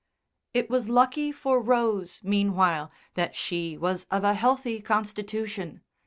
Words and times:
It 0.55 0.67
was 0.67 0.89
lucky 0.89 1.31
for 1.31 1.61
Rose 1.61 2.21
meanwhile 2.23 2.91
that 3.13 3.35
she 3.35 3.77
was 3.77 4.07
of 4.09 4.23
a 4.23 4.33
healthy 4.33 4.79
constitution. 4.81 5.83